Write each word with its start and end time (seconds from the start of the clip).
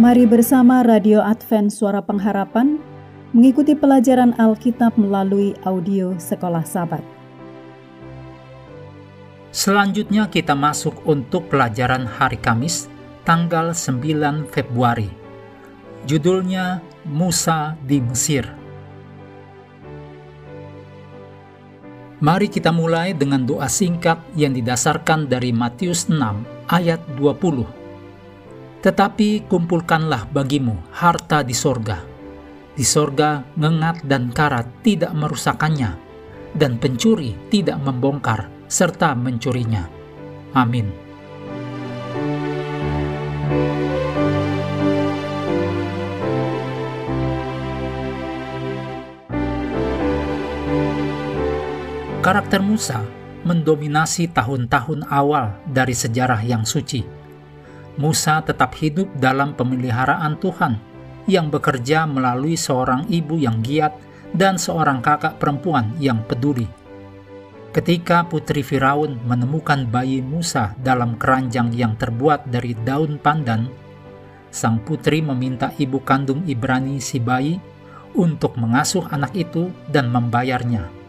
Mari 0.00 0.24
bersama 0.24 0.80
Radio 0.80 1.20
Advent 1.20 1.68
Suara 1.68 2.00
Pengharapan 2.00 2.80
mengikuti 3.36 3.76
pelajaran 3.76 4.32
Alkitab 4.40 4.96
melalui 4.96 5.52
audio 5.68 6.16
Sekolah 6.16 6.64
Sabat. 6.64 7.04
Selanjutnya 9.52 10.24
kita 10.32 10.56
masuk 10.56 11.04
untuk 11.04 11.52
pelajaran 11.52 12.08
hari 12.08 12.40
Kamis, 12.40 12.88
tanggal 13.28 13.76
9 13.76 14.48
Februari. 14.48 15.12
Judulnya 16.08 16.80
Musa 17.04 17.76
di 17.84 18.00
Mesir. 18.00 18.48
Mari 22.24 22.48
kita 22.48 22.72
mulai 22.72 23.12
dengan 23.12 23.44
doa 23.44 23.68
singkat 23.68 24.16
yang 24.32 24.56
didasarkan 24.56 25.28
dari 25.28 25.52
Matius 25.52 26.08
6 26.08 26.72
ayat 26.72 27.04
20. 27.20 27.79
Tetapi 28.80 29.44
kumpulkanlah 29.44 30.32
bagimu 30.32 30.72
harta 30.96 31.44
di 31.44 31.52
sorga. 31.52 32.00
Di 32.72 32.80
sorga 32.80 33.44
ngengat 33.60 34.08
dan 34.08 34.32
karat 34.32 34.64
tidak 34.80 35.12
merusakannya, 35.12 36.00
dan 36.56 36.80
pencuri 36.80 37.36
tidak 37.52 37.76
membongkar 37.76 38.48
serta 38.72 39.12
mencurinya. 39.12 39.84
Amin. 40.56 40.88
Karakter 52.24 52.64
Musa 52.64 53.04
mendominasi 53.44 54.28
tahun-tahun 54.32 55.08
awal 55.08 55.56
dari 55.68 55.92
sejarah 55.96 56.40
yang 56.44 56.64
suci. 56.68 57.19
Musa 57.98 58.38
tetap 58.44 58.76
hidup 58.78 59.10
dalam 59.18 59.56
pemeliharaan 59.56 60.38
Tuhan 60.38 60.78
yang 61.26 61.50
bekerja 61.50 62.06
melalui 62.06 62.54
seorang 62.54 63.06
ibu 63.10 63.38
yang 63.38 63.62
giat 63.62 63.94
dan 64.30 64.58
seorang 64.58 65.02
kakak 65.02 65.38
perempuan 65.42 65.94
yang 65.98 66.22
peduli. 66.26 66.66
Ketika 67.70 68.26
putri 68.26 68.66
Firaun 68.66 69.18
menemukan 69.26 69.86
bayi 69.86 70.22
Musa 70.22 70.74
dalam 70.78 71.14
keranjang 71.14 71.70
yang 71.70 71.94
terbuat 71.94 72.50
dari 72.50 72.74
daun 72.74 73.18
pandan, 73.18 73.70
sang 74.50 74.82
putri 74.82 75.22
meminta 75.22 75.70
ibu 75.78 76.02
kandung 76.02 76.42
Ibrani 76.50 76.98
si 76.98 77.22
bayi 77.22 77.62
untuk 78.18 78.58
mengasuh 78.58 79.06
anak 79.14 79.30
itu 79.38 79.70
dan 79.86 80.10
membayarnya 80.10 81.00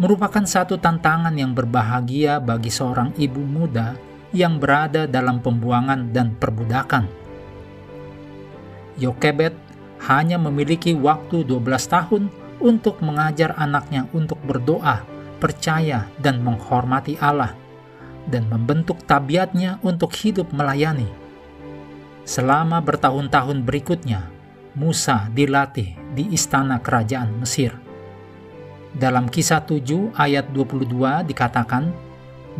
merupakan 0.00 0.40
satu 0.40 0.80
tantangan 0.80 1.36
yang 1.36 1.52
berbahagia 1.52 2.40
bagi 2.40 2.72
seorang 2.72 3.12
ibu 3.20 3.44
muda 3.44 3.92
yang 4.30 4.62
berada 4.62 5.10
dalam 5.10 5.42
pembuangan 5.42 6.14
dan 6.14 6.34
perbudakan. 6.38 7.06
Yokebet 9.00 9.54
hanya 10.06 10.40
memiliki 10.40 10.96
waktu 10.96 11.44
12 11.44 11.66
tahun 11.88 12.22
untuk 12.60 13.00
mengajar 13.00 13.56
anaknya 13.56 14.06
untuk 14.12 14.38
berdoa, 14.44 15.02
percaya, 15.40 16.06
dan 16.20 16.44
menghormati 16.44 17.16
Allah, 17.16 17.56
dan 18.28 18.46
membentuk 18.46 19.00
tabiatnya 19.08 19.80
untuk 19.80 20.12
hidup 20.12 20.52
melayani. 20.52 21.08
Selama 22.28 22.78
bertahun-tahun 22.84 23.64
berikutnya, 23.64 24.28
Musa 24.76 25.26
dilatih 25.34 25.98
di 26.14 26.30
istana 26.30 26.78
kerajaan 26.78 27.42
Mesir. 27.42 27.74
Dalam 28.94 29.26
kisah 29.26 29.64
7 29.66 30.14
ayat 30.14 30.52
22 30.54 31.26
dikatakan, 31.26 31.90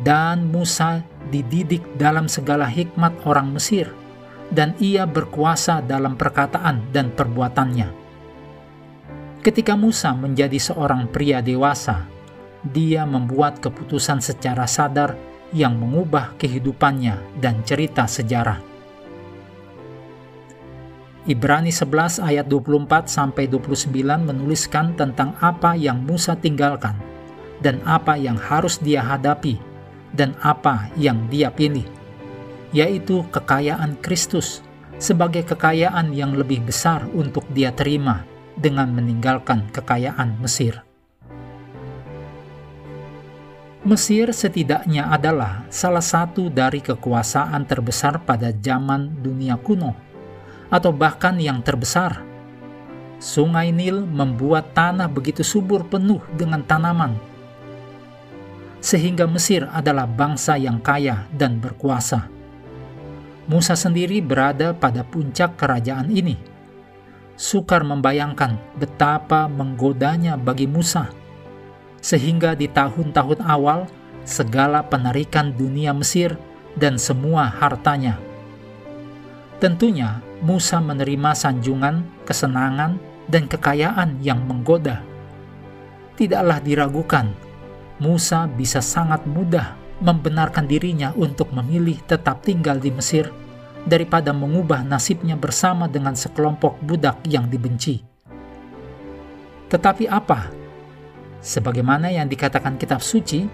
Dan 0.00 0.48
Musa 0.48 1.04
dididik 1.28 1.84
dalam 1.96 2.26
segala 2.26 2.66
hikmat 2.68 3.14
orang 3.28 3.52
Mesir, 3.52 3.92
dan 4.48 4.72
ia 4.80 5.04
berkuasa 5.04 5.84
dalam 5.84 6.16
perkataan 6.16 6.88
dan 6.92 7.12
perbuatannya. 7.12 7.88
Ketika 9.44 9.78
Musa 9.78 10.12
menjadi 10.12 10.58
seorang 10.58 11.08
pria 11.08 11.38
dewasa, 11.38 12.04
dia 12.66 13.06
membuat 13.06 13.62
keputusan 13.62 14.18
secara 14.18 14.66
sadar 14.66 15.14
yang 15.54 15.78
mengubah 15.78 16.36
kehidupannya 16.36 17.40
dan 17.40 17.62
cerita 17.64 18.04
sejarah. 18.04 18.60
Ibrani 21.28 21.68
11 21.68 22.24
ayat 22.24 22.48
24 22.48 23.04
sampai 23.04 23.52
29 23.52 23.92
menuliskan 24.00 24.96
tentang 24.96 25.36
apa 25.44 25.76
yang 25.76 26.00
Musa 26.00 26.32
tinggalkan 26.32 26.96
dan 27.60 27.84
apa 27.84 28.16
yang 28.16 28.40
harus 28.40 28.80
dia 28.80 29.04
hadapi 29.04 29.60
dan 30.18 30.34
apa 30.42 30.90
yang 30.98 31.30
dia 31.30 31.54
pilih, 31.54 31.86
yaitu 32.74 33.22
kekayaan 33.30 33.94
Kristus 34.02 34.66
sebagai 34.98 35.46
kekayaan 35.46 36.10
yang 36.10 36.34
lebih 36.34 36.66
besar 36.66 37.06
untuk 37.14 37.46
dia 37.54 37.70
terima 37.70 38.26
dengan 38.58 38.90
meninggalkan 38.90 39.70
kekayaan 39.70 40.42
Mesir. 40.42 40.82
Mesir 43.86 44.34
setidaknya 44.34 45.06
adalah 45.06 45.64
salah 45.70 46.02
satu 46.02 46.50
dari 46.50 46.82
kekuasaan 46.82 47.62
terbesar 47.62 48.20
pada 48.26 48.50
zaman 48.50 49.22
dunia 49.22 49.54
kuno 49.54 49.94
atau 50.68 50.90
bahkan 50.92 51.38
yang 51.38 51.62
terbesar. 51.62 52.20
Sungai 53.22 53.70
Nil 53.70 54.02
membuat 54.02 54.74
tanah 54.74 55.06
begitu 55.06 55.46
subur 55.46 55.86
penuh 55.86 56.20
dengan 56.34 56.60
tanaman, 56.62 57.16
sehingga 58.78 59.26
Mesir 59.26 59.66
adalah 59.70 60.06
bangsa 60.06 60.54
yang 60.54 60.78
kaya 60.78 61.26
dan 61.34 61.58
berkuasa. 61.58 62.30
Musa 63.48 63.72
sendiri 63.72 64.20
berada 64.20 64.76
pada 64.76 65.00
puncak 65.02 65.56
kerajaan 65.56 66.12
ini. 66.12 66.36
Sukar 67.38 67.86
membayangkan 67.86 68.58
betapa 68.76 69.46
menggodanya 69.46 70.34
bagi 70.34 70.66
Musa, 70.66 71.08
sehingga 72.02 72.58
di 72.58 72.66
tahun-tahun 72.66 73.40
awal 73.46 73.86
segala 74.26 74.84
penarikan 74.84 75.54
dunia 75.54 75.94
Mesir 75.94 76.36
dan 76.76 76.98
semua 76.98 77.48
hartanya. 77.48 78.18
Tentunya 79.62 80.22
Musa 80.38 80.78
menerima 80.78 81.34
sanjungan, 81.34 82.26
kesenangan, 82.28 83.00
dan 83.26 83.50
kekayaan 83.50 84.22
yang 84.22 84.44
menggoda. 84.46 85.02
Tidaklah 86.14 86.58
diragukan, 86.62 87.34
Musa 87.98 88.46
bisa 88.46 88.78
sangat 88.78 89.26
mudah 89.26 89.74
membenarkan 89.98 90.70
dirinya 90.70 91.10
untuk 91.18 91.50
memilih 91.50 91.98
tetap 92.06 92.46
tinggal 92.46 92.78
di 92.78 92.94
Mesir 92.94 93.30
daripada 93.82 94.30
mengubah 94.30 94.86
nasibnya 94.86 95.34
bersama 95.34 95.90
dengan 95.90 96.14
sekelompok 96.14 96.78
budak 96.82 97.18
yang 97.26 97.50
dibenci. 97.50 98.02
Tetapi 99.68 100.06
apa? 100.06 100.48
Sebagaimana 101.42 102.10
yang 102.10 102.30
dikatakan 102.30 102.78
kitab 102.78 103.02
suci, 103.02 103.46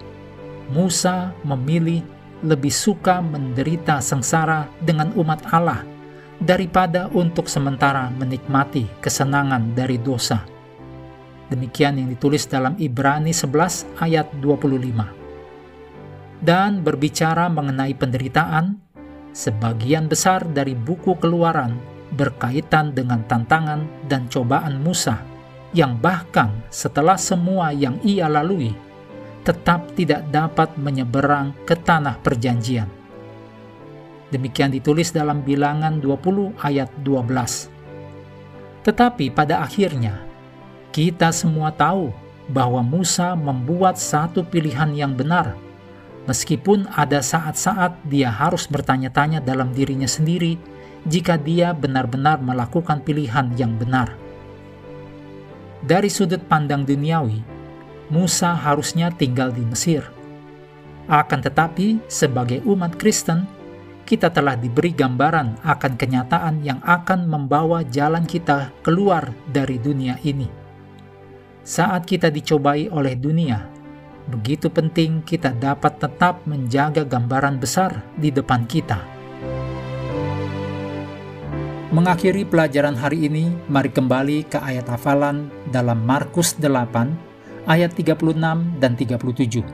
Musa 0.69 1.33
memilih 1.45 2.01
lebih 2.41 2.73
suka 2.73 3.21
menderita 3.21 4.01
sengsara 4.01 4.69
dengan 4.81 5.13
umat 5.17 5.41
Allah 5.49 5.85
daripada 6.41 7.07
untuk 7.13 7.47
sementara 7.47 8.11
menikmati 8.13 8.85
kesenangan 9.01 9.73
dari 9.73 9.97
dosa. 10.01 10.54
Demikian 11.51 12.01
yang 12.01 12.09
ditulis 12.09 12.49
dalam 12.49 12.73
Ibrani 12.81 13.29
11 13.29 13.85
ayat 14.01 14.25
25. 14.41 16.41
Dan 16.41 16.81
berbicara 16.81 17.45
mengenai 17.49 17.93
penderitaan, 17.93 18.81
sebagian 19.31 20.09
besar 20.09 20.41
dari 20.49 20.73
buku 20.73 21.13
keluaran 21.21 21.77
berkaitan 22.13 22.93
dengan 22.93 23.23
tantangan 23.29 23.85
dan 24.09 24.29
cobaan 24.29 24.81
Musa 24.81 25.21
yang 25.75 25.99
bahkan 25.99 26.49
setelah 26.71 27.19
semua 27.19 27.75
yang 27.75 27.99
ia 28.05 28.31
lalui 28.31 28.71
tetap 29.45 29.93
tidak 29.93 30.25
dapat 30.33 30.73
menyeberang 30.79 31.53
ke 31.67 31.77
tanah 31.77 32.17
perjanjian 32.23 32.89
Demikian 34.33 34.73
ditulis 34.73 35.13
dalam 35.13 35.45
bilangan 35.45 36.01
20 36.01 36.57
ayat 36.59 36.89
12. 37.05 37.69
Tetapi 38.83 39.25
pada 39.31 39.61
akhirnya, 39.61 40.24
kita 40.95 41.27
semua 41.35 41.75
tahu 41.75 42.07
bahwa 42.47 42.79
Musa 42.79 43.35
membuat 43.35 43.99
satu 43.99 44.47
pilihan 44.47 44.95
yang 44.95 45.11
benar, 45.11 45.51
meskipun 46.23 46.87
ada 46.95 47.19
saat-saat 47.19 47.99
dia 48.07 48.31
harus 48.31 48.63
bertanya-tanya 48.63 49.43
dalam 49.43 49.75
dirinya 49.75 50.07
sendiri 50.07 50.55
jika 51.03 51.35
dia 51.35 51.75
benar-benar 51.75 52.39
melakukan 52.39 53.03
pilihan 53.03 53.51
yang 53.59 53.75
benar. 53.75 54.15
Dari 55.83 56.07
sudut 56.07 56.39
pandang 56.47 56.87
duniawi, 56.87 57.43
Musa 58.07 58.55
harusnya 58.55 59.11
tinggal 59.11 59.51
di 59.51 59.67
Mesir. 59.67 60.07
Akan 61.11 61.43
tetapi, 61.43 62.07
sebagai 62.07 62.63
umat 62.63 62.95
Kristen, 62.95 63.43
kita 64.07 64.31
telah 64.31 64.55
diberi 64.55 64.95
gambaran 64.95 65.59
akan 65.59 65.93
kenyataan 65.99 66.63
yang 66.63 66.79
akan 66.87 67.27
membawa 67.27 67.83
jalan 67.83 68.23
kita 68.23 68.71
keluar 68.79 69.35
dari 69.51 69.75
dunia 69.75 70.15
ini. 70.23 70.64
Saat 71.65 72.05
kita 72.05 72.29
dicobai 72.29 72.93
oleh 72.93 73.17
dunia, 73.17 73.65
begitu 74.29 74.69
penting 74.69 75.25
kita 75.25 75.49
dapat 75.49 75.97
tetap 75.97 76.45
menjaga 76.45 77.01
gambaran 77.01 77.57
besar 77.57 78.05
di 78.21 78.29
depan 78.29 78.69
kita. 78.69 79.01
Mengakhiri 81.89 82.45
pelajaran 82.45 82.93
hari 82.93 83.25
ini, 83.25 83.49
mari 83.65 83.89
kembali 83.89 84.45
ke 84.45 84.61
ayat 84.61 84.85
hafalan 84.93 85.49
dalam 85.73 86.05
Markus 86.05 86.53
8 86.53 87.65
ayat 87.65 87.97
36 87.97 88.77
dan 88.77 88.93
37. 88.93 89.65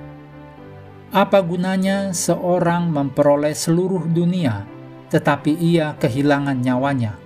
Apa 1.11 1.43
gunanya 1.43 2.15
seorang 2.15 2.87
memperoleh 2.87 3.51
seluruh 3.51 4.07
dunia 4.07 4.63
tetapi 5.11 5.59
ia 5.59 5.99
kehilangan 5.99 6.55
nyawanya? 6.55 7.19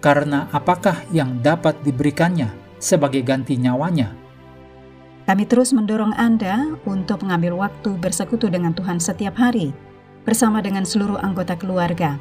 Karena 0.00 0.48
apakah 0.56 1.04
yang 1.12 1.44
dapat 1.44 1.84
diberikannya 1.84 2.59
sebagai 2.82 3.22
ganti 3.22 3.54
nyawanya? 3.60 4.16
Kami 5.28 5.46
terus 5.46 5.70
mendorong 5.70 6.16
Anda 6.18 6.74
untuk 6.88 7.22
mengambil 7.22 7.54
waktu 7.54 7.94
bersekutu 8.00 8.50
dengan 8.50 8.74
Tuhan 8.74 8.98
setiap 8.98 9.38
hari 9.38 9.70
bersama 10.26 10.58
dengan 10.58 10.82
seluruh 10.82 11.22
anggota 11.22 11.54
keluarga 11.54 12.18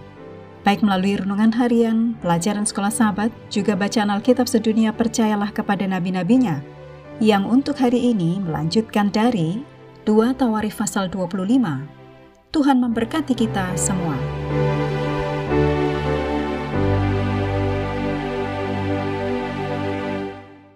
baik 0.63 0.83
melalui 0.83 1.15
renungan 1.19 1.51
harian, 1.55 2.19
pelajaran 2.19 2.67
sekolah 2.67 2.91
sahabat, 2.91 3.31
juga 3.47 3.75
bacaan 3.79 4.11
Alkitab 4.11 4.47
sedunia 4.47 4.91
percayalah 4.91 5.51
kepada 5.55 5.87
nabi-nabinya, 5.87 6.59
yang 7.23 7.47
untuk 7.47 7.79
hari 7.79 8.11
ini 8.11 8.39
melanjutkan 8.43 9.11
dari 9.11 9.63
2 10.03 10.35
Tawarif 10.35 10.79
pasal 10.79 11.07
25. 11.11 11.49
Tuhan 12.49 12.77
memberkati 12.81 13.37
kita 13.37 13.77
semua. 13.77 14.17